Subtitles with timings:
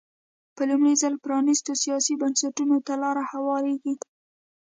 [0.55, 3.93] په لومړي ځل پرانېستو سیاسي بنسټونو ته لار هوارېږي.